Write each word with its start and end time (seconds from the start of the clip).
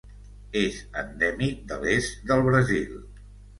És 0.61 0.79
endèmic 1.01 1.61
de 1.73 1.79
l'est 1.85 2.25
del 2.33 2.45
Brasil. 2.51 2.99